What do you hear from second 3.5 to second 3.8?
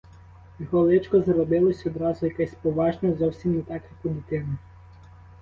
не